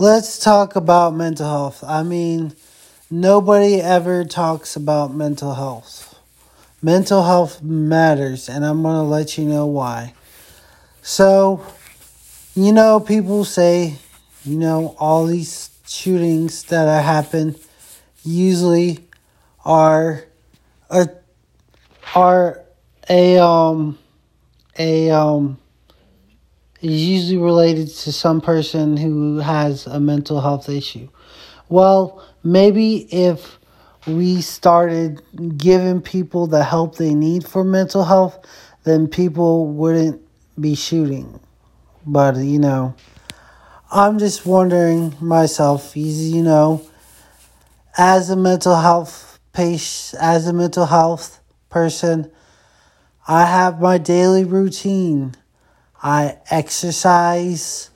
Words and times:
let's 0.00 0.38
talk 0.38 0.76
about 0.76 1.14
mental 1.14 1.46
health. 1.46 1.84
I 1.86 2.02
mean, 2.02 2.54
nobody 3.10 3.82
ever 3.82 4.24
talks 4.24 4.74
about 4.74 5.14
mental 5.14 5.54
health. 5.54 6.18
Mental 6.80 7.22
health 7.22 7.62
matters, 7.62 8.48
and 8.48 8.64
I'm 8.64 8.82
going 8.82 8.96
to 8.96 9.02
let 9.02 9.36
you 9.36 9.44
know 9.44 9.66
why. 9.66 10.14
So, 11.02 11.62
you 12.54 12.72
know, 12.72 12.98
people 12.98 13.44
say, 13.44 13.96
you 14.42 14.56
know, 14.56 14.96
all 14.98 15.26
these 15.26 15.68
shootings 15.86 16.64
that 16.64 17.04
happen 17.04 17.56
usually 18.24 19.06
are 19.66 20.24
a 20.88 21.08
are 22.14 22.62
a 23.10 23.36
um 23.36 23.98
a 24.78 25.10
um 25.10 25.58
is 26.80 27.06
usually 27.06 27.38
related 27.38 27.88
to 27.88 28.12
some 28.12 28.40
person 28.40 28.96
who 28.96 29.38
has 29.38 29.86
a 29.86 30.00
mental 30.00 30.40
health 30.40 30.68
issue. 30.68 31.08
Well, 31.68 32.24
maybe 32.42 33.06
if 33.12 33.58
we 34.06 34.40
started 34.40 35.22
giving 35.58 36.00
people 36.00 36.46
the 36.46 36.64
help 36.64 36.96
they 36.96 37.14
need 37.14 37.46
for 37.46 37.64
mental 37.64 38.04
health, 38.04 38.44
then 38.84 39.08
people 39.08 39.66
wouldn't 39.66 40.22
be 40.58 40.74
shooting. 40.74 41.38
But, 42.06 42.36
you 42.36 42.58
know, 42.58 42.94
I'm 43.92 44.18
just 44.18 44.46
wondering 44.46 45.14
myself, 45.20 45.96
you 45.96 46.42
know, 46.42 46.82
as 47.98 48.30
a 48.30 48.36
mental 48.36 48.76
health 48.76 49.38
patient, 49.52 50.22
as 50.22 50.46
a 50.46 50.52
mental 50.52 50.86
health 50.86 51.40
person, 51.68 52.30
I 53.28 53.44
have 53.44 53.80
my 53.80 53.98
daily 53.98 54.44
routine. 54.44 55.34
I 56.02 56.38
exercise, 56.50 57.90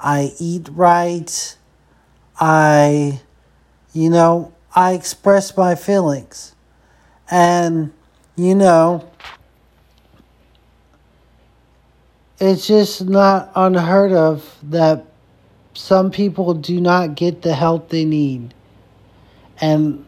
I 0.00 0.32
eat 0.38 0.68
right, 0.72 1.56
I, 2.40 3.20
you 3.92 4.10
know, 4.10 4.52
I 4.74 4.92
express 4.92 5.56
my 5.56 5.74
feelings. 5.74 6.54
And, 7.30 7.92
you 8.36 8.54
know, 8.54 9.08
it's 12.40 12.66
just 12.66 13.04
not 13.04 13.52
unheard 13.54 14.12
of 14.12 14.58
that 14.64 15.06
some 15.74 16.10
people 16.10 16.54
do 16.54 16.80
not 16.80 17.14
get 17.14 17.42
the 17.42 17.54
help 17.54 17.90
they 17.90 18.04
need. 18.04 18.54
And 19.60 20.04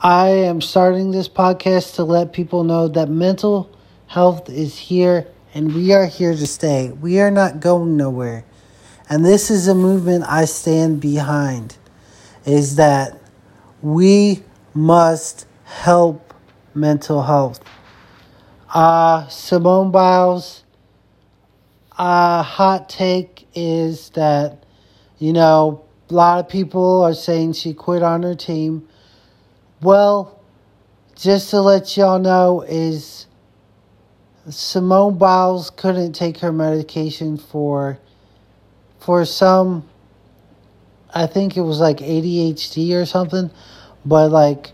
I 0.00 0.28
am 0.28 0.60
starting 0.60 1.10
this 1.10 1.28
podcast 1.28 1.94
to 1.96 2.04
let 2.04 2.32
people 2.32 2.64
know 2.64 2.88
that 2.88 3.08
mental 3.08 3.70
health 4.06 4.48
is 4.48 4.78
here 4.78 5.28
and 5.54 5.74
we 5.74 5.92
are 5.92 6.06
here 6.06 6.32
to 6.32 6.46
stay. 6.46 6.90
We 6.90 7.20
are 7.20 7.30
not 7.30 7.60
going 7.60 7.96
nowhere. 7.96 8.44
And 9.08 9.24
this 9.24 9.50
is 9.50 9.68
a 9.68 9.74
movement 9.74 10.24
I 10.26 10.46
stand 10.46 11.00
behind 11.00 11.76
is 12.44 12.76
that 12.76 13.20
we 13.82 14.42
must 14.74 15.46
help 15.64 16.34
mental 16.74 17.22
health. 17.22 17.60
Uh, 18.72 19.28
Simone 19.28 19.90
Biles' 19.90 20.64
uh, 21.98 22.42
hot 22.42 22.88
take 22.88 23.46
is 23.54 24.10
that, 24.10 24.64
you 25.18 25.32
know, 25.32 25.84
a 26.08 26.14
lot 26.14 26.38
of 26.38 26.48
people 26.48 27.02
are 27.02 27.14
saying 27.14 27.52
she 27.52 27.74
quit 27.74 28.02
on 28.02 28.22
her 28.22 28.34
team. 28.34 28.88
Well, 29.82 30.40
just 31.16 31.50
to 31.50 31.60
let 31.60 31.96
y'all 31.96 32.18
know, 32.18 32.62
is 32.62 33.26
Simone 34.50 35.18
Biles 35.18 35.70
couldn't 35.70 36.12
take 36.14 36.38
her 36.38 36.52
medication 36.52 37.36
for 37.36 37.98
for 38.98 39.24
some 39.24 39.88
I 41.14 41.26
think 41.26 41.56
it 41.56 41.60
was 41.60 41.78
like 41.78 41.98
ADHD 41.98 42.94
or 42.94 43.04
something, 43.04 43.50
but 44.04 44.30
like 44.30 44.72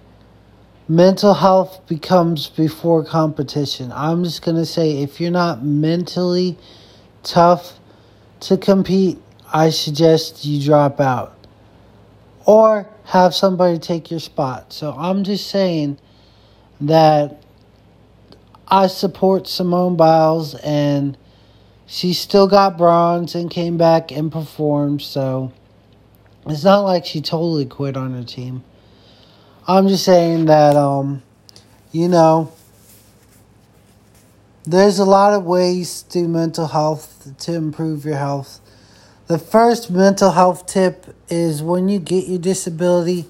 mental 0.89 1.35
health 1.35 1.87
becomes 1.87 2.49
before 2.49 3.05
competition. 3.05 3.93
I'm 3.93 4.25
just 4.25 4.43
going 4.43 4.57
to 4.57 4.65
say 4.65 5.03
if 5.03 5.21
you're 5.21 5.31
not 5.31 5.65
mentally 5.65 6.57
tough 7.25 7.79
to 8.41 8.57
compete, 8.57 9.19
I 9.53 9.71
suggest 9.71 10.45
you 10.45 10.65
drop 10.65 11.01
out 11.01 11.37
or 12.47 12.89
have 13.07 13.35
somebody 13.35 13.79
take 13.79 14.11
your 14.11 14.21
spot. 14.21 14.73
So 14.73 14.93
I'm 14.93 15.25
just 15.25 15.51
saying 15.51 15.99
that 16.81 17.43
I 18.71 18.87
support 18.87 19.49
Simone 19.49 19.97
Biles, 19.97 20.55
and 20.57 21.17
she 21.87 22.13
still 22.13 22.47
got 22.47 22.77
bronze 22.77 23.35
and 23.35 23.51
came 23.51 23.79
back 23.79 24.13
and 24.13 24.31
performed. 24.31 25.01
So 25.01 25.53
it's 26.47 26.65
not 26.65 26.81
like 26.81 27.07
she 27.07 27.23
totally 27.23 27.65
quit 27.65 27.97
on 27.97 28.13
her 28.13 28.25
team. 28.25 28.63
I'm 29.67 29.89
just 29.89 30.05
saying 30.05 30.47
that, 30.47 30.77
um, 30.77 31.23
you 31.93 32.09
know, 32.09 32.53
there's 34.67 34.99
a 34.99 35.05
lot 35.05 35.33
of 35.33 35.45
ways 35.45 36.03
to 36.11 36.29
mental 36.29 36.67
health 36.67 37.35
to 37.39 37.55
improve 37.55 38.05
your 38.05 38.17
health. 38.17 38.61
The 39.27 39.39
first 39.39 39.91
mental 39.91 40.33
health 40.33 40.67
tip 40.67 41.07
is 41.31 41.63
when 41.63 41.89
you 41.89 41.99
get 41.99 42.29
your 42.29 42.39
disability, 42.39 43.27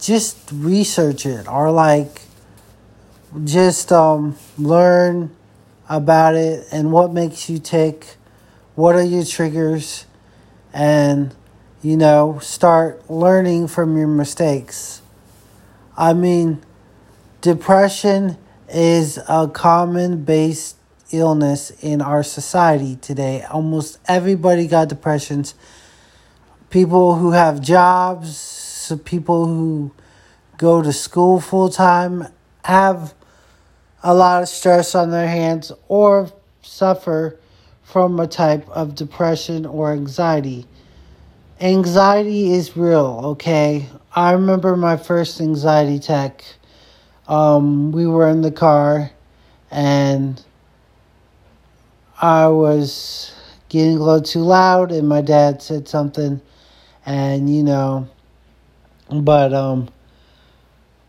just 0.00 0.50
research 0.52 1.26
it 1.26 1.48
or 1.48 1.72
like 1.72 2.22
just 3.44 3.92
um, 3.92 4.36
learn 4.56 5.30
about 5.88 6.34
it 6.34 6.66
and 6.72 6.92
what 6.92 7.12
makes 7.12 7.48
you 7.48 7.58
tick, 7.58 8.16
what 8.74 8.94
are 8.94 9.02
your 9.02 9.24
triggers, 9.24 10.06
and 10.72 11.34
you 11.82 11.96
know, 11.96 12.38
start 12.40 13.08
learning 13.08 13.68
from 13.68 13.96
your 13.96 14.08
mistakes. 14.08 15.00
I 15.96 16.12
mean, 16.12 16.60
depression 17.40 18.36
is 18.68 19.18
a 19.28 19.48
common 19.48 20.24
based 20.24 20.76
illness 21.12 21.70
in 21.80 22.02
our 22.02 22.22
society 22.22 22.96
today. 22.96 23.44
Almost 23.44 23.98
everybody 24.06 24.66
got 24.66 24.88
depressions. 24.88 25.54
People 26.70 27.14
who 27.14 27.30
have 27.32 27.60
jobs, 27.60 28.92
people 29.04 29.46
who 29.46 29.92
go 30.56 30.82
to 30.82 30.92
school 30.92 31.40
full 31.40 31.68
time 31.68 32.26
have 32.64 33.14
a 34.02 34.14
lot 34.14 34.42
of 34.42 34.48
stress 34.48 34.94
on 34.94 35.10
their 35.10 35.28
hands 35.28 35.72
or 35.88 36.30
suffer 36.62 37.38
from 37.82 38.20
a 38.20 38.26
type 38.26 38.68
of 38.68 38.94
depression 38.94 39.66
or 39.66 39.92
anxiety. 39.92 40.66
Anxiety 41.60 42.52
is 42.52 42.76
real, 42.76 43.20
okay? 43.24 43.88
I 44.14 44.32
remember 44.32 44.76
my 44.76 44.96
first 44.96 45.40
anxiety 45.40 45.96
attack. 45.96 46.44
Um, 47.26 47.92
we 47.92 48.06
were 48.06 48.28
in 48.28 48.42
the 48.42 48.52
car 48.52 49.10
and 49.70 50.42
I 52.20 52.48
was 52.48 53.32
getting 53.68 53.96
a 53.96 54.02
little 54.02 54.22
too 54.22 54.40
loud 54.40 54.92
and 54.92 55.08
my 55.08 55.20
dad 55.20 55.62
said 55.62 55.88
something 55.88 56.40
and 57.04 57.54
you 57.54 57.62
know 57.62 58.08
but 59.10 59.52
um 59.52 59.88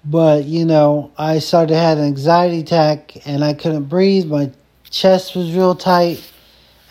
but, 0.10 0.46
you 0.46 0.66
know, 0.66 1.12
I 1.20 1.38
started 1.38 1.76
having 1.76 2.04
an 2.04 2.10
anxiety 2.10 2.62
attack 2.62 3.28
and 3.28 3.44
I 3.44 3.54
couldn't 3.54 3.86
breathe. 3.86 4.26
My 4.26 4.52
chest 4.90 5.36
was 5.36 5.54
real 5.54 5.76
tight. 5.76 6.32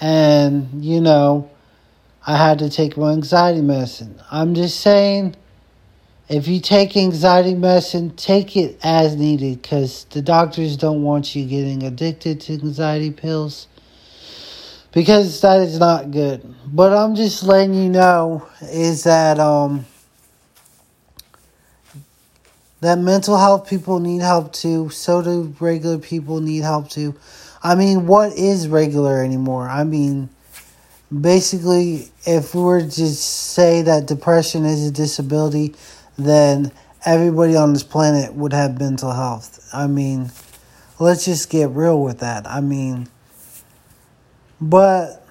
And, 0.00 0.84
you 0.84 1.00
know, 1.00 1.50
I 2.24 2.36
had 2.36 2.60
to 2.60 2.70
take 2.70 2.96
my 2.96 3.10
anxiety 3.10 3.60
medicine. 3.60 4.22
I'm 4.30 4.54
just 4.54 4.78
saying, 4.78 5.34
if 6.28 6.46
you 6.46 6.60
take 6.60 6.96
anxiety 6.96 7.54
medicine, 7.54 8.14
take 8.14 8.56
it 8.56 8.78
as 8.84 9.16
needed 9.16 9.62
because 9.62 10.04
the 10.10 10.22
doctors 10.22 10.76
don't 10.76 11.02
want 11.02 11.34
you 11.34 11.44
getting 11.44 11.82
addicted 11.82 12.40
to 12.42 12.52
anxiety 12.52 13.10
pills 13.10 13.66
because 14.92 15.40
that 15.40 15.60
is 15.60 15.80
not 15.80 16.12
good. 16.12 16.54
But 16.66 16.92
I'm 16.92 17.16
just 17.16 17.42
letting 17.42 17.74
you 17.74 17.88
know 17.88 18.46
is 18.60 19.02
that 19.04 19.40
um 19.40 19.86
that 22.80 22.98
mental 22.98 23.36
health 23.36 23.68
people 23.68 24.00
need 24.00 24.20
help 24.20 24.52
too. 24.52 24.90
So 24.90 25.22
do 25.22 25.54
regular 25.60 25.98
people 25.98 26.40
need 26.40 26.62
help 26.62 26.88
too. 26.88 27.14
I 27.62 27.74
mean, 27.74 28.06
what 28.06 28.32
is 28.32 28.68
regular 28.68 29.22
anymore? 29.22 29.68
I 29.68 29.84
mean, 29.84 30.28
basically, 31.20 32.10
if 32.24 32.54
we 32.54 32.62
were 32.62 32.82
to 32.82 33.08
say 33.08 33.82
that 33.82 34.06
depression 34.06 34.64
is 34.64 34.86
a 34.86 34.92
disability, 34.92 35.74
then 36.16 36.70
everybody 37.04 37.56
on 37.56 37.72
this 37.72 37.82
planet 37.82 38.34
would 38.34 38.52
have 38.52 38.78
mental 38.78 39.12
health. 39.12 39.68
I 39.72 39.86
mean, 39.86 40.30
let's 41.00 41.24
just 41.24 41.50
get 41.50 41.70
real 41.70 42.00
with 42.00 42.20
that. 42.20 42.46
I 42.46 42.60
mean, 42.60 43.08
but, 44.60 45.24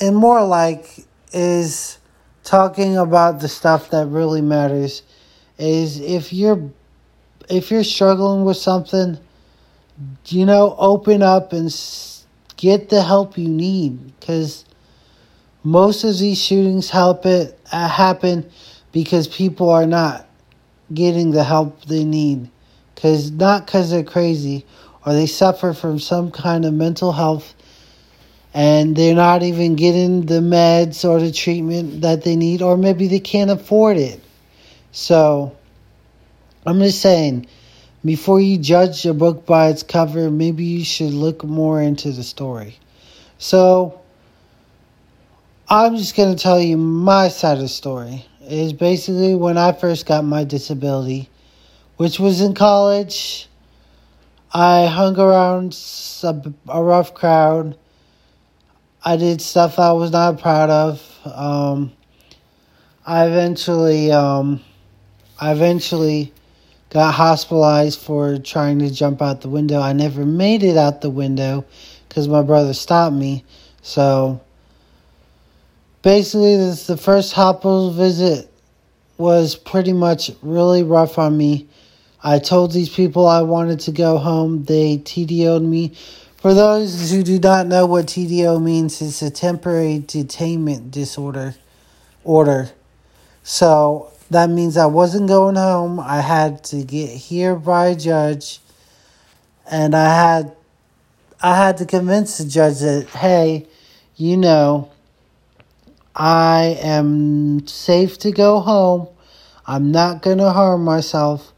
and 0.00 0.16
more 0.16 0.44
like, 0.44 1.04
is 1.32 1.98
talking 2.44 2.96
about 2.96 3.40
the 3.40 3.48
stuff 3.48 3.90
that 3.90 4.06
really 4.06 4.40
matters 4.40 5.02
is 5.58 6.00
if 6.00 6.32
you're 6.32 6.70
if 7.48 7.70
you're 7.70 7.84
struggling 7.84 8.44
with 8.44 8.56
something, 8.56 9.18
you 10.26 10.46
know, 10.46 10.74
open 10.78 11.22
up 11.22 11.52
and 11.52 11.74
get 12.56 12.88
the 12.88 13.02
help 13.02 13.36
you 13.38 13.48
need. 13.48 14.18
Because 14.18 14.64
most 15.62 16.04
of 16.04 16.18
these 16.18 16.42
shootings 16.42 16.90
help 16.90 17.26
it 17.26 17.58
uh, 17.72 17.88
happen 17.88 18.50
because 18.92 19.28
people 19.28 19.70
are 19.70 19.86
not 19.86 20.26
getting 20.92 21.30
the 21.30 21.44
help 21.44 21.84
they 21.84 22.04
need. 22.04 22.50
Because 22.94 23.30
not 23.30 23.66
because 23.66 23.90
they're 23.90 24.04
crazy 24.04 24.64
or 25.04 25.12
they 25.12 25.26
suffer 25.26 25.72
from 25.72 25.98
some 25.98 26.30
kind 26.30 26.64
of 26.64 26.72
mental 26.72 27.12
health 27.12 27.54
and 28.54 28.94
they're 28.94 29.16
not 29.16 29.42
even 29.42 29.74
getting 29.74 30.26
the 30.26 30.40
meds 30.40 31.06
or 31.06 31.18
the 31.18 31.32
treatment 31.32 32.02
that 32.02 32.22
they 32.22 32.36
need 32.36 32.62
or 32.62 32.76
maybe 32.76 33.08
they 33.08 33.18
can't 33.18 33.50
afford 33.50 33.96
it 33.96 34.23
so 34.94 35.54
i'm 36.64 36.78
just 36.78 37.02
saying 37.02 37.46
before 38.02 38.40
you 38.40 38.56
judge 38.56 39.04
a 39.04 39.12
book 39.12 39.44
by 39.44 39.68
its 39.68 39.82
cover 39.82 40.30
maybe 40.30 40.64
you 40.64 40.84
should 40.84 41.12
look 41.12 41.44
more 41.44 41.82
into 41.82 42.10
the 42.12 42.22
story 42.22 42.78
so 43.36 44.00
i'm 45.68 45.96
just 45.96 46.16
going 46.16 46.34
to 46.34 46.42
tell 46.42 46.58
you 46.58 46.78
my 46.78 47.28
side 47.28 47.58
of 47.58 47.64
the 47.64 47.68
story 47.68 48.24
is 48.42 48.72
basically 48.72 49.34
when 49.34 49.58
i 49.58 49.72
first 49.72 50.06
got 50.06 50.24
my 50.24 50.44
disability 50.44 51.28
which 51.96 52.18
was 52.18 52.40
in 52.40 52.54
college. 52.54 53.48
I 54.52 54.86
hung 54.86 55.18
around 55.18 55.76
a, 56.22 56.82
rough 56.82 57.14
crowd. 57.14 57.76
I 59.04 59.16
did 59.16 59.40
stuff 59.40 59.78
I 59.78 59.92
was 59.92 60.10
not 60.10 60.40
proud 60.40 60.70
of. 60.70 61.18
Um, 61.24 61.92
I 63.06 63.26
eventually, 63.26 64.12
um, 64.12 64.60
I 65.44 65.52
eventually 65.52 66.32
got 66.88 67.12
hospitalized 67.12 68.00
for 68.00 68.38
trying 68.38 68.78
to 68.78 68.90
jump 68.90 69.20
out 69.20 69.42
the 69.42 69.50
window. 69.50 69.78
I 69.78 69.92
never 69.92 70.24
made 70.24 70.62
it 70.62 70.78
out 70.78 71.02
the 71.02 71.10
window 71.10 71.66
because 72.08 72.28
my 72.28 72.40
brother 72.40 72.72
stopped 72.72 73.14
me. 73.14 73.44
So 73.82 74.40
basically, 76.00 76.56
this 76.56 76.86
the 76.86 76.96
first 76.96 77.34
hospital 77.34 77.90
visit 77.90 78.50
was 79.18 79.54
pretty 79.54 79.92
much 79.92 80.30
really 80.40 80.82
rough 80.82 81.18
on 81.18 81.36
me. 81.36 81.68
I 82.22 82.38
told 82.38 82.72
these 82.72 82.88
people 82.88 83.26
I 83.26 83.42
wanted 83.42 83.80
to 83.80 83.92
go 83.92 84.16
home. 84.16 84.64
They 84.64 84.96
TDO'd 84.96 85.62
me. 85.62 85.92
For 86.38 86.54
those 86.54 87.10
who 87.10 87.22
do 87.22 87.38
not 87.38 87.66
know 87.66 87.84
what 87.84 88.06
TDO 88.06 88.62
means, 88.62 89.02
it's 89.02 89.20
a 89.20 89.30
temporary 89.30 89.98
detainment 89.98 90.90
disorder 90.90 91.54
order. 92.24 92.70
So 93.42 94.10
that 94.30 94.50
means 94.50 94.76
I 94.76 94.86
wasn't 94.86 95.28
going 95.28 95.56
home. 95.56 96.00
I 96.00 96.20
had 96.20 96.64
to 96.64 96.82
get 96.82 97.10
here 97.10 97.54
by 97.54 97.88
a 97.88 97.96
judge 97.96 98.60
and 99.70 99.94
I 99.94 100.14
had 100.14 100.56
I 101.42 101.56
had 101.56 101.76
to 101.78 101.86
convince 101.86 102.38
the 102.38 102.44
judge 102.44 102.80
that 102.80 103.08
hey, 103.08 103.66
you 104.16 104.36
know, 104.36 104.90
I 106.14 106.78
am 106.80 107.66
safe 107.66 108.18
to 108.20 108.30
go 108.30 108.60
home. 108.60 109.08
I'm 109.66 109.92
not 109.92 110.22
going 110.22 110.38
to 110.38 110.52
harm 110.52 110.84
myself 110.84 111.52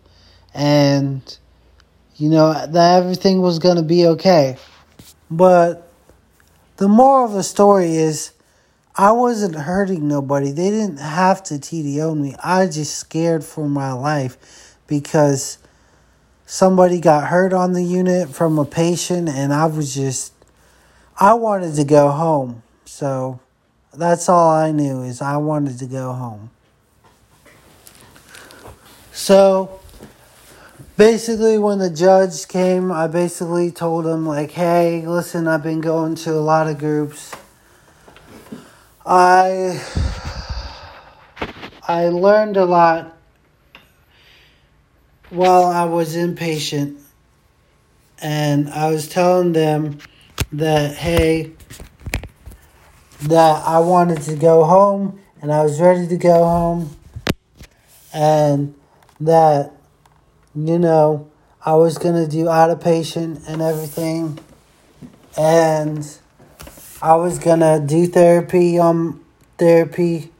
and 0.54 1.38
you 2.16 2.30
know 2.30 2.52
that 2.52 3.02
everything 3.02 3.42
was 3.42 3.58
going 3.58 3.76
to 3.76 3.82
be 3.82 4.06
okay. 4.06 4.56
But 5.30 5.90
the 6.76 6.88
moral 6.88 7.26
of 7.26 7.32
the 7.32 7.42
story 7.42 7.96
is 7.96 8.32
I 8.98 9.12
wasn't 9.12 9.54
hurting 9.56 10.08
nobody. 10.08 10.52
They 10.52 10.70
didn't 10.70 10.98
have 10.98 11.43
to 11.44 11.54
TDO 11.54 12.19
me. 12.19 12.34
I 12.43 12.66
just 12.66 12.96
scared 12.96 13.44
for 13.44 13.69
my 13.69 13.93
life 13.93 14.78
because 14.87 15.58
somebody 16.46 16.98
got 16.98 17.28
hurt 17.28 17.52
on 17.52 17.75
the 17.75 17.82
unit 17.82 18.31
from 18.31 18.58
a 18.58 18.64
patient 18.64 19.28
and 19.28 19.52
I 19.52 19.66
was 19.66 19.94
just 19.94 20.32
I 21.19 21.34
wanted 21.34 21.75
to 21.75 21.84
go 21.84 22.10
home. 22.10 22.62
So 22.87 23.38
that's 23.93 24.31
all 24.31 24.50
I 24.50 24.72
knew 24.72 25.02
is 25.02 25.20
I 25.20 25.37
wanted 25.37 25.78
to 25.81 25.87
go 25.87 26.14
home. 26.14 26.50
So 29.12 29.81
basically 30.96 31.58
when 31.58 31.78
the 31.78 31.90
judge 31.90 32.49
came 32.49 32.90
i 32.90 33.06
basically 33.06 33.70
told 33.70 34.06
him 34.06 34.26
like 34.26 34.50
hey 34.52 35.06
listen 35.06 35.46
i've 35.46 35.62
been 35.62 35.81
going 35.81 36.14
to 36.14 36.31
a 36.32 36.40
lot 36.40 36.66
of 36.66 36.78
groups 36.78 37.34
i 39.06 39.81
i 41.87 42.08
learned 42.08 42.56
a 42.56 42.64
lot 42.64 43.17
while 45.31 45.64
i 45.64 45.85
was 45.85 46.17
inpatient 46.17 47.00
and 48.20 48.69
i 48.70 48.91
was 48.91 49.08
telling 49.08 49.53
them 49.53 49.99
that 50.53 50.97
hey 50.97 51.53
that 53.23 53.64
i 53.67 53.79
wanted 53.79 54.20
to 54.20 54.35
go 54.37 54.64
home 54.64 55.20
and 55.41 55.52
i 55.52 55.62
was 55.62 55.81
ready 55.81 56.06
to 56.06 56.17
go 56.17 56.44
home. 56.44 56.97
And 58.12 58.75
that 59.20 59.73
you 60.55 60.79
know, 60.79 61.31
I 61.64 61.75
was 61.75 61.99
gonna 61.99 62.26
do 62.26 62.47
outpatient 62.47 63.47
and 63.47 63.61
everything, 63.61 64.38
and 65.37 66.09
I 67.02 67.14
was 67.16 67.38
gonna 67.38 67.81
do 67.81 68.06
therapy 68.06 68.78
um 68.78 69.25
therapy, 69.58 70.32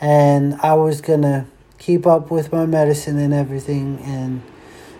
and 0.00 0.54
I 0.62 0.74
was 0.74 1.00
gonna 1.00 1.46
keep 1.78 2.06
up 2.06 2.30
with 2.30 2.52
my 2.52 2.66
medicine 2.66 3.18
and 3.18 3.32
everything, 3.32 4.00
and 4.04 4.42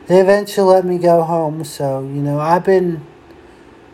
they 0.06 0.20
eventually 0.20 0.74
let 0.74 0.84
me 0.84 0.98
go 0.98 1.22
home. 1.22 1.64
So 1.64 2.00
you 2.00 2.22
know, 2.22 2.40
I've 2.40 2.64
been 2.64 3.06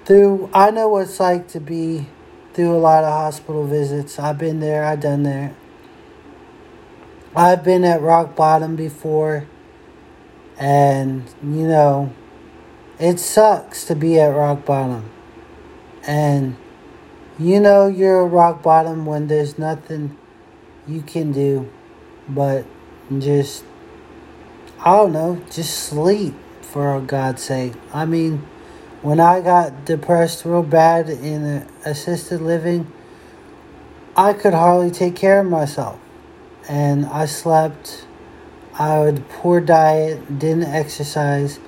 through. 0.04 0.50
I 0.54 0.70
know 0.70 0.88
what 0.88 1.08
it's 1.08 1.20
like 1.20 1.48
to 1.48 1.60
be 1.60 2.06
through 2.54 2.76
a 2.76 2.78
lot 2.78 3.04
of 3.04 3.10
hospital 3.10 3.66
visits. 3.66 4.18
I've 4.18 4.38
been 4.38 4.60
there. 4.60 4.84
I've 4.84 5.00
done 5.00 5.24
there. 5.24 5.54
I've 7.36 7.64
been 7.64 7.82
at 7.82 8.00
rock 8.00 8.36
bottom 8.36 8.76
before 8.76 9.48
and, 10.56 11.24
you 11.42 11.66
know, 11.66 12.12
it 13.00 13.18
sucks 13.18 13.84
to 13.86 13.96
be 13.96 14.20
at 14.20 14.28
rock 14.28 14.64
bottom. 14.64 15.10
And 16.06 16.56
you 17.38 17.60
know 17.60 17.86
you're 17.86 18.26
rock 18.26 18.62
bottom 18.62 19.06
when 19.06 19.26
there's 19.26 19.58
nothing 19.58 20.16
you 20.86 21.02
can 21.02 21.32
do 21.32 21.70
but 22.28 22.64
just, 23.18 23.64
I 24.80 24.96
don't 24.96 25.12
know, 25.12 25.40
just 25.50 25.78
sleep 25.78 26.34
for 26.62 27.00
God's 27.00 27.42
sake. 27.42 27.74
I 27.92 28.04
mean, 28.06 28.38
when 29.02 29.20
I 29.20 29.40
got 29.40 29.84
depressed 29.84 30.44
real 30.44 30.62
bad 30.62 31.10
in 31.10 31.68
assisted 31.84 32.40
living, 32.40 32.90
I 34.16 34.32
could 34.32 34.54
hardly 34.54 34.90
take 34.90 35.16
care 35.16 35.40
of 35.40 35.46
myself. 35.46 36.00
And 36.68 37.04
I 37.06 37.26
slept 37.26 38.06
I 38.76 38.94
had 38.94 39.28
poor 39.28 39.60
diet, 39.60 40.38
didn't 40.38 40.64
exercise. 40.64 41.60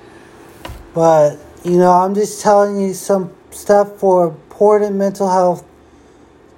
But, 0.93 1.37
you 1.63 1.77
know, 1.77 1.91
I'm 1.91 2.13
just 2.13 2.41
telling 2.41 2.81
you 2.81 2.93
some 2.93 3.31
stuff 3.51 3.97
for 3.97 4.31
important 4.57 4.95
mental 4.95 5.29
health 5.29 5.63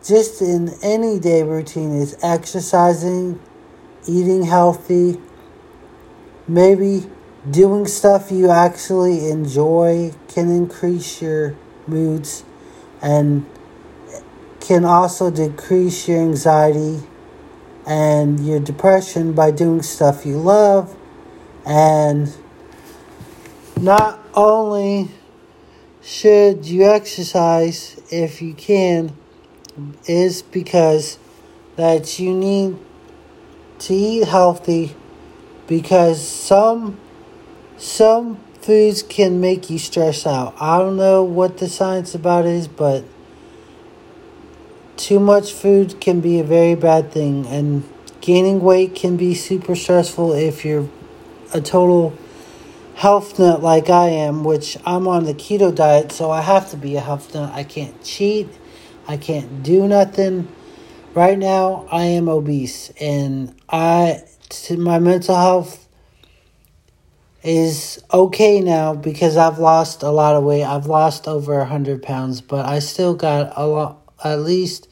just 0.02 0.42
in 0.42 0.70
any 0.82 1.20
day 1.20 1.44
routine 1.44 1.92
is 1.92 2.18
exercising, 2.24 3.38
eating 4.08 4.44
healthy, 4.44 5.20
maybe 6.48 7.06
doing 7.52 7.86
stuff 7.86 8.32
you 8.32 8.50
actually 8.50 9.30
enjoy 9.30 10.14
can 10.30 10.50
increase 10.50 11.22
your 11.22 11.58
moods 11.88 12.46
and 13.02 13.46
can 14.62 14.86
also 14.86 15.30
decrease 15.30 16.08
your 16.08 16.20
anxiety 16.20 17.02
and 17.86 18.48
your 18.48 18.62
depression 18.62 19.34
by 19.34 19.52
doing 19.52 19.82
stuff 19.82 20.26
you 20.26 20.38
love. 20.38 20.96
And 21.66 22.34
not 23.78 24.26
only 24.34 25.12
should 26.02 26.66
you 26.66 26.84
exercise 26.84 28.02
if 28.12 28.42
you 28.42 28.54
can, 28.54 29.16
is 30.06 30.42
because 30.42 31.18
that 31.76 32.20
you 32.20 32.34
need 32.34 32.78
to 33.80 33.94
eat 33.94 34.28
healthy 34.28 34.96
because 35.68 36.26
some 36.28 37.00
some 37.78 38.38
foods 38.62 39.04
can 39.04 39.40
make 39.40 39.70
you 39.70 39.80
stress 39.80 40.28
out. 40.28 40.54
I 40.60 40.80
don't 40.80 40.98
know 40.98 41.24
what 41.24 41.60
the 41.60 41.70
science 41.70 42.14
about 42.14 42.46
is, 42.46 42.68
but 42.68 43.06
too 44.98 45.20
much 45.20 45.54
food 45.54 46.02
can 46.02 46.20
be 46.20 46.40
a 46.40 46.44
very 46.44 46.76
bad 46.76 47.12
thing, 47.12 47.46
and 47.48 47.88
gaining 48.20 48.62
weight 48.62 48.96
can 48.96 49.16
be 49.16 49.34
super 49.34 49.76
stressful 49.76 50.34
if 50.34 50.66
you're 50.66 50.90
a 51.54 51.62
total 51.62 52.14
health 53.00 53.40
nut 53.40 53.64
like 53.64 53.90
I 53.90 54.10
am, 54.10 54.44
which 54.44 54.76
I'm 54.86 55.08
on 55.08 55.24
the 55.24 55.34
keto 55.34 55.74
diet, 55.74 56.12
so 56.12 56.30
I 56.30 56.42
have 56.42 56.70
to 56.72 56.76
be 56.76 56.98
a 56.98 57.00
health 57.00 57.34
nut. 57.34 57.50
I 57.54 57.64
can't 57.64 58.04
cheat, 58.04 58.50
I 59.08 59.16
can't 59.16 59.64
do 59.64 59.88
nothing. 59.88 60.50
Right 61.14 61.40
now, 61.40 61.88
I 61.90 62.04
am 62.04 62.28
obese, 62.28 62.92
and 63.00 63.56
I 63.70 64.24
my 64.78 65.00
mental 65.00 65.38
health 65.38 65.88
is 67.42 68.04
okay 68.14 68.60
now 68.60 68.96
because 68.96 69.38
I've 69.38 69.60
lost 69.60 70.04
a 70.04 70.10
lot 70.10 70.36
of 70.36 70.44
weight. 70.44 70.66
I've 70.66 70.88
lost 70.88 71.26
over 71.26 71.58
a 71.62 71.66
hundred 71.66 72.04
pounds, 72.04 72.42
but 72.42 72.66
I 72.66 72.80
still 72.80 73.16
got 73.16 73.54
a 73.56 73.66
lot, 73.66 74.02
at 74.26 74.42
least 74.42 74.90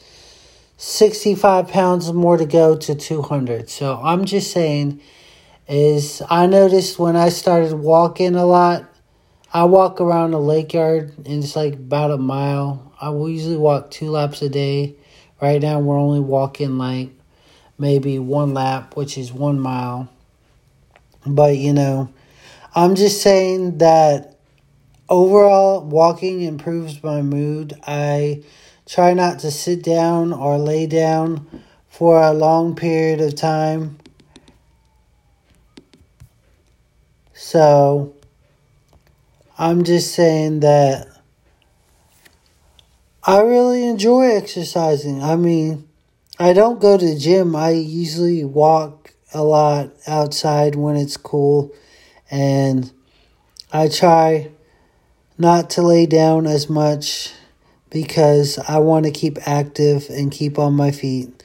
65 0.77 1.67
pounds 1.67 2.13
more 2.13 2.37
to 2.37 2.45
go 2.45 2.77
to 2.77 2.95
200. 2.95 3.69
So 3.69 3.99
I'm 4.01 4.23
just 4.23 4.51
saying 4.51 5.01
is 5.67 6.21
I 6.29 6.45
noticed 6.47 6.97
when 6.97 7.15
I 7.15 7.29
started 7.29 7.73
walking 7.73 8.35
a 8.35 8.45
lot, 8.45 8.85
I 9.53 9.65
walk 9.65 9.99
around 9.99 10.31
the 10.31 10.39
lake 10.39 10.73
yard 10.73 11.13
and 11.17 11.43
it's 11.43 11.55
like 11.55 11.73
about 11.73 12.11
a 12.11 12.17
mile. 12.17 12.93
I 12.99 13.09
will 13.09 13.29
usually 13.29 13.57
walk 13.57 13.91
two 13.91 14.09
laps 14.09 14.41
a 14.41 14.49
day. 14.49 14.95
Right 15.41 15.61
now 15.61 15.79
we're 15.79 15.99
only 15.99 16.19
walking 16.19 16.77
like 16.77 17.09
maybe 17.77 18.17
one 18.19 18.53
lap, 18.53 18.95
which 18.95 19.17
is 19.17 19.31
one 19.31 19.59
mile. 19.59 20.09
But 21.25 21.57
you 21.57 21.73
know, 21.73 22.09
I'm 22.73 22.95
just 22.95 23.21
saying 23.21 23.79
that 23.79 24.37
overall 25.09 25.81
walking 25.81 26.41
improves 26.41 27.03
my 27.03 27.21
mood. 27.21 27.73
I 27.85 28.43
try 28.85 29.13
not 29.13 29.39
to 29.39 29.51
sit 29.51 29.83
down 29.83 30.31
or 30.31 30.57
lay 30.57 30.87
down 30.87 31.63
for 31.89 32.21
a 32.21 32.33
long 32.33 32.75
period 32.75 33.19
of 33.21 33.35
time. 33.35 33.97
So 37.39 38.15
I'm 39.59 39.83
just 39.83 40.15
saying 40.15 40.61
that 40.61 41.07
I 43.23 43.41
really 43.41 43.87
enjoy 43.87 44.35
exercising. 44.35 45.21
I 45.21 45.35
mean, 45.35 45.87
I 46.39 46.53
don't 46.53 46.81
go 46.81 46.97
to 46.97 47.05
the 47.05 47.15
gym. 47.15 47.55
I 47.55 47.69
usually 47.69 48.43
walk 48.43 49.13
a 49.35 49.43
lot 49.43 49.91
outside 50.07 50.73
when 50.73 50.95
it's 50.95 51.15
cool 51.15 51.71
and 52.31 52.91
I 53.71 53.87
try 53.87 54.49
not 55.37 55.69
to 55.71 55.83
lay 55.83 56.07
down 56.07 56.47
as 56.47 56.67
much 56.67 57.33
because 57.91 58.57
I 58.57 58.79
want 58.79 59.05
to 59.05 59.11
keep 59.11 59.37
active 59.47 60.09
and 60.09 60.31
keep 60.31 60.57
on 60.57 60.73
my 60.73 60.89
feet. 60.89 61.43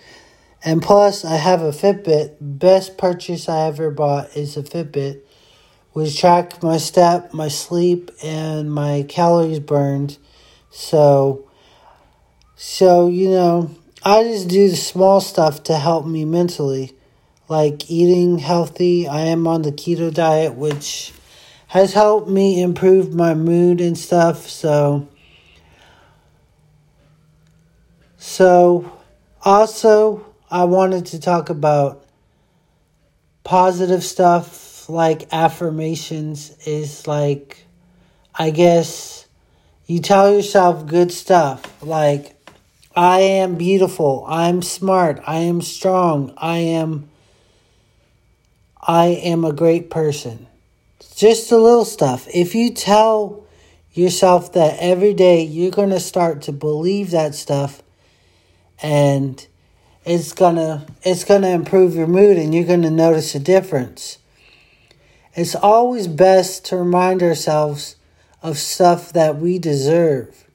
And 0.65 0.81
plus, 0.81 1.23
I 1.23 1.37
have 1.37 1.61
a 1.61 1.71
Fitbit. 1.71 2.37
Best 2.41 2.97
purchase 2.97 3.47
I 3.47 3.67
ever 3.67 3.91
bought 3.91 4.35
is 4.35 4.57
a 4.57 4.63
Fitbit, 4.63 5.21
which 5.93 6.19
track 6.19 6.63
my 6.63 6.79
step, 6.79 7.35
my 7.35 7.49
sleep, 7.49 8.11
and 8.23 8.73
my 8.73 9.05
calories 9.09 9.61
burned. 9.61 10.19
So, 10.71 11.49
so 12.57 13.09
you 13.09 13.31
know, 13.31 13.71
I 14.03 14.23
just 14.25 14.49
do 14.49 14.69
the 14.69 14.77
small 14.77 15.21
stuff 15.21 15.63
to 15.65 15.79
help 15.79 16.07
me 16.07 16.25
mentally, 16.25 16.93
like 17.49 17.91
eating 17.91 18.39
healthy. 18.39 19.07
I 19.07 19.21
am 19.27 19.47
on 19.47 19.63
the 19.63 19.73
keto 19.73 20.13
diet, 20.13 20.55
which 20.55 21.13
has 21.69 21.93
helped 21.93 22.29
me 22.29 22.63
improve 22.63 23.15
my 23.15 23.35
mood 23.35 23.81
and 23.81 23.97
stuff. 23.97 24.49
So, 24.49 25.09
so 28.17 28.91
also, 29.43 30.27
I 30.51 30.65
wanted 30.65 31.07
to 31.07 31.21
talk 31.21 31.51
about 31.51 32.05
positive 33.45 34.05
stuff 34.05 34.72
like 34.89 35.33
affirmations 35.33 36.57
is 36.67 37.07
like, 37.07 37.65
I 38.35 38.51
guess 38.51 39.27
you 39.87 40.01
tell 40.01 40.33
yourself 40.33 40.87
good 40.87 41.13
stuff 41.13 41.83
like, 41.83 42.37
I 42.95 43.21
am 43.21 43.57
beautiful, 43.57 44.25
I'm 44.29 44.61
smart, 44.61 45.21
I 45.27 45.39
am 45.39 45.63
strong, 45.63 46.35
I 46.37 46.59
am 46.59 47.09
I 48.85 49.07
am 49.07 49.45
a 49.45 49.53
great 49.53 49.91
person. 49.91 50.49
Just 51.15 51.51
the 51.51 51.59
little 51.59 51.85
stuff. 51.85 52.27
If 52.35 52.55
you 52.55 52.71
tell 52.73 53.45
yourself 53.93 54.53
that 54.55 54.77
every 54.81 55.15
day 55.15 55.43
you're 55.43 55.71
going 55.71 55.91
to 55.91 56.01
start 56.01 56.43
to 56.43 56.53
believe 56.53 57.11
that 57.13 57.35
stuff 57.35 57.83
and 58.83 59.47
it's 60.05 60.33
going 60.33 60.57
to 60.57 60.85
it's 61.03 61.25
going 61.25 61.43
to 61.43 61.51
improve 61.51 61.95
your 61.95 62.07
mood 62.07 62.39
and 62.39 62.55
you're 62.55 62.65
going 62.65 62.83
to 62.83 62.91
notice 62.91 63.35
a 63.35 63.39
difference. 63.39 64.19
It's 65.35 65.55
always 65.55 66.09
best 66.09 66.67
to 66.67 66.77
remind 66.77 67.23
ourselves 67.23 67.97
of 68.43 68.59
stuff 68.59 69.13
that 69.13 69.39
we 69.39 69.59
deserve 69.59 70.47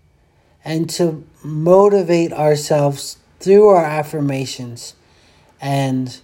and 0.64 0.90
to 0.92 1.26
motivate 1.44 2.32
ourselves 2.32 3.18
through 3.40 3.70
our 3.70 3.86
affirmations 3.86 4.94
and 5.60 6.20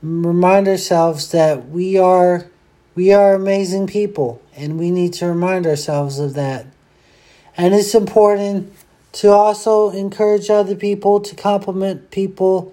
remind 0.00 0.68
ourselves 0.68 1.30
that 1.32 1.68
we 1.68 1.98
are 1.98 2.46
we 2.94 3.12
are 3.12 3.34
amazing 3.34 3.88
people 3.88 4.40
and 4.54 4.78
we 4.78 4.90
need 4.90 5.12
to 5.14 5.26
remind 5.26 5.66
ourselves 5.66 6.18
of 6.18 6.34
that. 6.34 6.64
And 7.56 7.74
it's 7.74 7.94
important 7.94 8.72
to 9.12 9.30
also 9.30 9.90
encourage 9.90 10.48
other 10.48 10.76
people 10.76 11.20
to 11.20 11.34
compliment 11.34 12.10
people 12.10 12.72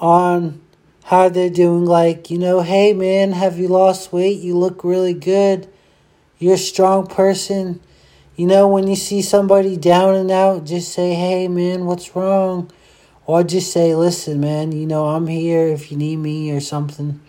on 0.00 0.62
how 1.08 1.26
they're 1.30 1.48
doing 1.48 1.86
like, 1.86 2.28
you 2.28 2.36
know, 2.36 2.60
hey 2.60 2.92
man, 2.92 3.32
have 3.32 3.58
you 3.58 3.66
lost 3.66 4.12
weight? 4.12 4.40
You 4.40 4.54
look 4.58 4.84
really 4.84 5.14
good. 5.14 5.66
You're 6.38 6.56
a 6.56 6.58
strong 6.58 7.06
person. 7.06 7.80
You 8.36 8.46
know, 8.46 8.68
when 8.68 8.86
you 8.86 8.94
see 8.94 9.22
somebody 9.22 9.78
down 9.78 10.16
and 10.16 10.30
out, 10.30 10.66
just 10.66 10.92
say, 10.92 11.14
hey 11.14 11.48
man, 11.48 11.86
what's 11.86 12.14
wrong? 12.14 12.70
Or 13.24 13.42
just 13.42 13.72
say, 13.72 13.94
listen, 13.94 14.38
man, 14.38 14.72
you 14.72 14.86
know, 14.86 15.06
I'm 15.06 15.26
here 15.26 15.68
if 15.68 15.90
you 15.90 15.96
need 15.96 16.16
me 16.16 16.50
or 16.52 16.60
something. 16.60 17.22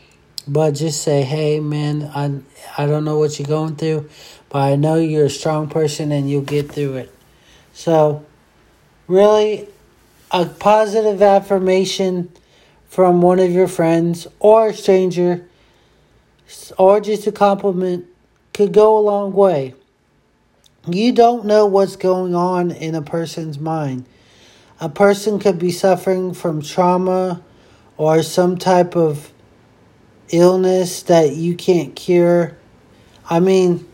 But 0.45 0.71
just 0.71 1.01
say, 1.01 1.21
hey, 1.21 1.62
man, 1.62 2.12
I, 2.13 2.41
I 2.77 2.86
don't 2.86 3.05
know 3.05 3.17
what 3.17 3.39
you're 3.39 3.48
going 3.48 3.77
through, 3.77 4.09
but 4.50 4.59
I 4.59 4.75
know 4.75 4.95
you're 4.95 5.27
a 5.27 5.29
strong 5.29 5.69
person 5.69 6.12
and 6.12 6.29
you'll 6.29 6.41
get 6.41 6.69
through 6.69 6.95
it. 6.98 7.15
So, 7.71 8.25
really, 9.07 9.69
a 10.31 10.48
positive 10.48 11.21
affirmation 11.21 12.29
from 12.89 13.22
one 13.22 13.39
of 13.39 13.51
your 13.51 13.67
friends 13.67 14.27
or 14.39 14.69
a 14.69 14.74
stranger 14.74 15.48
or 16.77 17.00
just 17.00 17.27
a 17.27 17.31
compliment 17.31 18.05
could 18.53 18.74
go 18.74 18.98
a 18.98 19.00
long 19.00 19.31
way. 19.31 19.75
You 20.88 21.12
don't 21.12 21.46
know 21.46 21.67
what's 21.67 21.96
going 21.96 22.34
on 22.34 22.72
in 22.72 22.96
a 22.96 23.01
person's 23.01 23.60
mind. 23.60 24.05
A 24.81 24.89
person 24.89 25.39
could 25.39 25.60
be 25.60 25.72
suffering 25.72 26.34
from 26.34 26.63
trauma 26.63 27.43
or 27.96 28.24
some 28.24 28.58
type 28.58 28.96
of 28.96 29.31
illness 30.29 31.03
that 31.03 31.36
you 31.36 31.55
can't 31.55 31.96
cure. 31.96 32.58
I 33.29 33.39
mean, 33.39 33.88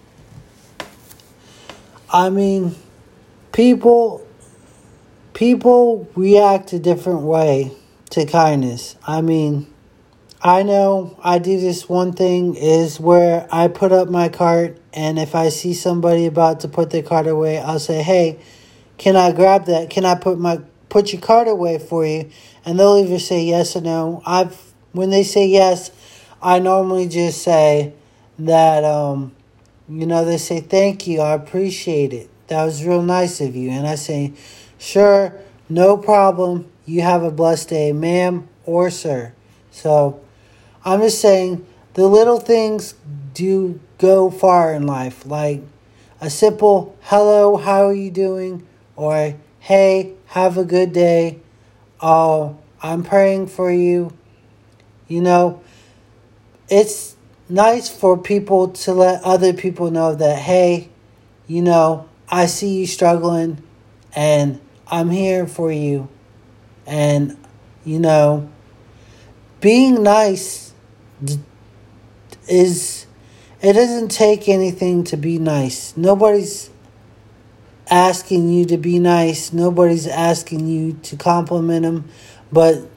I 2.10 2.30
mean, 2.30 2.76
people 3.52 4.26
people 5.34 6.10
react 6.16 6.72
a 6.72 6.80
different 6.80 7.22
way 7.22 7.72
to 8.12 8.26
kindness. 8.26 8.96
I 9.06 9.22
mean, 9.22 9.68
I 10.42 10.64
know 10.64 11.18
I 11.24 11.40
do 11.40 11.60
this 11.60 11.90
one 11.90 12.14
thing 12.14 12.56
is 12.56 13.00
where 13.00 13.48
I 13.52 13.68
put 13.68 13.92
up 13.92 14.10
my 14.10 14.30
cart 14.30 14.78
and 14.94 15.18
if 15.18 15.36
I 15.36 15.50
see 15.50 15.74
somebody 15.74 16.26
about 16.26 16.62
to 16.62 16.68
put 16.68 16.92
their 16.92 17.04
cart 17.04 17.28
away, 17.28 17.58
I'll 17.60 17.80
say, 17.80 18.04
"Hey, 18.04 18.40
can 18.98 19.16
I 19.16 19.32
grab 19.32 19.66
that? 19.66 19.90
Can 19.90 20.06
I 20.06 20.16
put 20.16 20.40
my 20.40 20.60
put 20.90 21.12
your 21.12 21.22
cart 21.22 21.48
away 21.48 21.78
for 21.78 22.06
you, 22.06 22.30
and 22.66 22.80
they'll 22.80 22.98
either 22.98 23.20
say 23.20 23.44
yes 23.44 23.76
or 23.76 23.82
no. 23.82 24.22
I've 24.26 24.58
when 24.94 25.10
they 25.10 25.24
say 25.24 25.48
yes, 25.48 25.92
I 26.42 26.60
normally 26.60 27.08
just 27.10 27.42
say 27.42 27.94
that 28.40 28.84
um, 28.84 29.36
you 29.90 30.06
know 30.06 30.24
they 30.24 30.38
say 30.38 30.62
thank 30.62 31.08
you, 31.08 31.22
I 31.22 31.34
appreciate 31.34 32.14
it. 32.14 32.30
That 32.48 32.64
was 32.64 32.86
real 32.86 33.02
nice 33.02 33.42
of 33.42 33.56
you, 33.56 33.72
and 33.72 33.86
I 33.86 33.96
say 33.96 34.34
sure, 34.78 35.34
no 35.68 35.98
problem. 35.98 36.72
You 36.86 37.02
have 37.02 37.24
a 37.24 37.32
blessed 37.32 37.70
day, 37.70 37.92
ma'am 37.92 38.48
or 38.66 38.90
sir. 38.90 39.34
So 39.72 40.22
I'm 40.84 41.02
just 41.02 41.20
saying 41.20 41.66
the 41.94 42.08
little 42.08 42.40
things 42.40 42.96
do 43.34 43.80
go 43.98 44.30
far 44.30 44.74
in 44.74 44.86
life, 44.86 45.26
like 45.26 45.62
a 46.22 46.30
simple 46.30 46.96
hello, 47.02 47.58
how 47.58 47.86
are 47.86 47.94
you 47.94 48.12
doing, 48.12 48.66
or 48.96 49.36
hey, 49.60 50.14
have 50.28 50.58
a 50.58 50.64
good 50.64 50.94
day. 50.94 51.40
Oh, 52.02 52.58
I'm 52.82 53.04
praying 53.04 53.48
for 53.48 53.72
you. 53.72 54.14
You 55.08 55.22
know, 55.22 55.62
it's 56.70 57.16
nice 57.50 57.90
for 57.90 58.18
people 58.18 58.70
to 58.70 58.94
let 58.94 59.24
other 59.24 59.54
people 59.54 59.92
know 59.92 60.16
that, 60.16 60.40
hey, 60.40 60.90
you 61.48 61.62
know, 61.62 62.08
I 62.30 62.48
see 62.48 62.80
you 62.80 62.88
struggling 62.88 63.62
and 64.16 64.60
I'm 64.88 65.10
here 65.10 65.48
for 65.48 65.72
you. 65.72 66.10
And, 66.86 67.38
you 67.84 68.00
know, 68.00 68.50
being 69.62 70.04
nice 70.04 70.74
is, 72.48 73.08
it 73.62 73.74
doesn't 73.74 74.10
take 74.10 74.48
anything 74.48 75.04
to 75.06 75.18
be 75.18 75.40
nice. 75.40 75.98
Nobody's 75.98 76.70
asking 77.90 78.50
you 78.50 78.66
to 78.66 78.78
be 78.78 79.00
nice. 79.00 79.54
Nobody's 79.54 80.08
asking 80.08 80.68
you 80.68 80.94
to 81.04 81.16
compliment 81.16 81.84
them. 81.84 82.10
But 82.52 82.88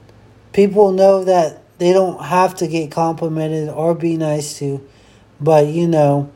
people 0.53 0.93
know 0.93 1.25
that 1.25 1.63
they 1.79 1.93
don't 1.93 2.23
have 2.23 2.57
to 2.57 2.67
get 2.67 2.91
complimented 2.91 3.69
or 3.69 3.95
be 3.95 4.17
nice 4.17 4.59
to. 4.59 4.87
But, 5.41 5.69
you 5.69 5.87
know, 5.87 6.31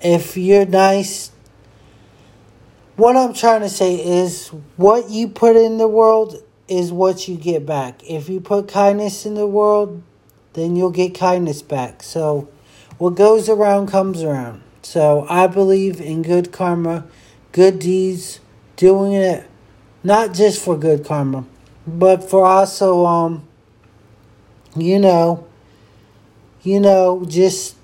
if 0.00 0.36
you're 0.36 0.66
nice, 0.66 1.32
what 2.96 3.16
I'm 3.16 3.34
trying 3.34 3.60
to 3.60 3.68
say 3.68 3.94
is 3.96 4.48
what 4.76 5.10
you 5.10 5.28
put 5.28 5.56
in 5.56 5.78
the 5.78 5.88
world 5.88 6.42
is 6.68 6.92
what 6.92 7.28
you 7.28 7.36
get 7.36 7.66
back. 7.66 8.02
If 8.08 8.28
you 8.28 8.40
put 8.40 8.68
kindness 8.68 9.26
in 9.26 9.34
the 9.34 9.46
world, 9.46 10.02
then 10.52 10.76
you'll 10.76 10.90
get 10.90 11.14
kindness 11.14 11.62
back. 11.62 12.02
So, 12.02 12.48
what 12.98 13.10
goes 13.10 13.48
around 13.48 13.88
comes 13.88 14.22
around. 14.22 14.62
So, 14.82 15.26
I 15.28 15.46
believe 15.46 16.00
in 16.00 16.22
good 16.22 16.52
karma, 16.52 17.06
good 17.52 17.78
deeds, 17.78 18.40
doing 18.76 19.12
it 19.12 19.48
not 20.02 20.32
just 20.32 20.62
for 20.62 20.76
good 20.76 21.04
karma, 21.04 21.44
but 21.86 22.28
for 22.28 22.44
also 22.44 23.04
um 23.04 23.46
you 24.76 24.98
know, 24.98 25.46
you 26.62 26.78
know, 26.78 27.24
just 27.26 27.76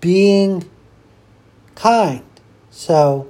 being 0.00 0.68
kind. 1.74 2.24
So, 2.70 3.28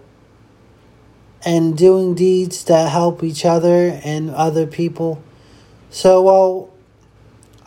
and 1.44 1.76
doing 1.76 2.14
deeds 2.14 2.64
that 2.64 2.90
help 2.90 3.23
each 3.23 3.44
other 3.44 4.00
and 4.04 4.30
other 4.30 4.66
people. 4.66 5.23
So, 5.90 6.23
well, 6.23 6.70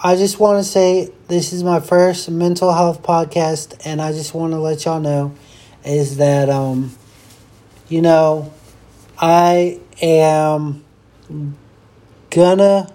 I 0.06 0.16
just 0.16 0.40
want 0.40 0.64
to 0.64 0.70
say 0.70 1.12
this 1.28 1.54
is 1.54 1.64
my 1.64 1.80
first 1.80 2.30
mental 2.30 2.74
health 2.74 3.02
podcast, 3.02 3.80
and 3.86 4.02
I 4.02 4.12
just 4.12 4.34
want 4.34 4.54
to 4.54 4.60
let 4.60 4.86
y'all 4.86 5.00
know 5.00 5.34
is 5.86 6.18
that, 6.18 6.50
um, 6.50 6.96
you 7.90 8.02
know, 8.02 8.54
I 9.18 9.80
am 10.02 10.84
gonna 12.30 12.92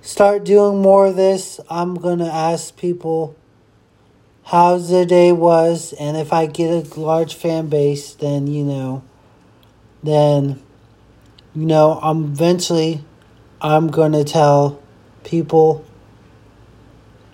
start 0.00 0.44
doing 0.44 0.82
more 0.82 1.06
of 1.06 1.16
this. 1.16 1.60
I'm 1.70 1.94
gonna 1.94 2.28
ask 2.28 2.76
people 2.76 3.36
how 4.44 4.78
the 4.78 5.06
day 5.06 5.32
was, 5.32 5.92
and 5.94 6.16
if 6.16 6.32
I 6.32 6.46
get 6.46 6.96
a 6.96 7.00
large 7.00 7.34
fan 7.34 7.68
base, 7.68 8.14
then 8.14 8.46
you 8.46 8.64
know, 8.64 9.02
then 10.02 10.62
you 11.54 11.66
know, 11.66 11.98
I'm 12.02 12.24
eventually 12.24 13.04
I'm 13.60 13.88
gonna 13.88 14.24
tell 14.24 14.82
people 15.24 15.84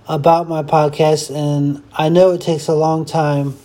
about 0.09 0.49
my 0.49 0.63
podcast, 0.63 1.35
and 1.35 1.83
I 1.93 2.09
know 2.09 2.33
it 2.33 2.41
takes 2.41 2.69
a 2.69 2.75
long 2.75 3.05
time 3.05 3.57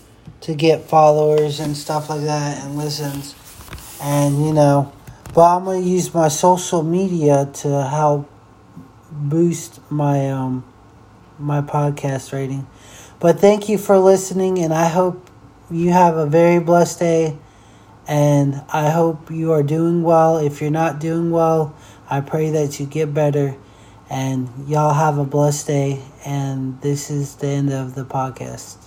to 0.42 0.54
get 0.54 0.84
followers 0.84 1.60
and 1.60 1.76
stuff 1.76 2.10
like 2.10 2.22
that 2.22 2.64
and 2.64 2.78
listens, 2.78 3.36
and 4.02 4.46
you 4.46 4.54
know, 4.54 4.94
but 5.34 5.56
I'm 5.56 5.66
gonna 5.66 5.80
use 5.80 6.14
my 6.14 6.28
social 6.28 6.84
media 6.84 7.50
to 7.62 7.84
help 7.84 8.30
boost 9.12 9.80
my 9.92 10.30
um 10.30 10.64
my 11.40 11.62
podcast 11.62 12.32
rating. 12.32 12.68
But 13.20 13.40
thank 13.40 13.70
you 13.70 13.78
for 13.78 13.98
listening, 13.98 14.60
and 14.60 14.74
I 14.74 14.88
hope 14.88 15.30
you 15.72 15.92
have 15.92 16.16
a 16.16 16.28
very 16.28 16.60
blessed 16.60 17.00
day. 17.00 17.38
And 18.08 18.62
I 18.72 18.90
hope 18.90 19.32
you 19.32 19.54
are 19.54 19.64
doing 19.64 20.04
well. 20.04 20.38
If 20.38 20.62
you're 20.62 20.72
not 20.72 21.00
doing 21.00 21.32
well, 21.32 21.76
I 22.10 22.22
pray 22.22 22.50
that 22.52 22.80
you 22.80 22.86
get 22.86 23.14
better. 23.14 23.56
And 24.10 24.50
y'all 24.68 24.94
have 24.94 25.18
a 25.18 25.24
blessed 25.24 25.68
day. 25.68 26.02
And 26.26 26.80
this 26.82 27.10
is 27.10 27.36
the 27.36 27.48
end 27.48 27.72
of 27.72 27.96
the 27.96 28.04
podcast. 28.04 28.83